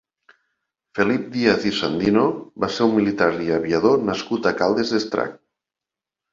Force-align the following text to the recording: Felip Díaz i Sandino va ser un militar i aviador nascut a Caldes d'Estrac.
Felip 0.99 1.27
Díaz 1.35 1.67
i 1.73 1.73
Sandino 1.81 2.25
va 2.65 2.71
ser 2.77 2.89
un 2.89 2.97
militar 2.97 3.29
i 3.51 3.55
aviador 3.61 4.03
nascut 4.11 4.51
a 4.51 4.57
Caldes 4.65 4.99
d'Estrac. 4.99 5.41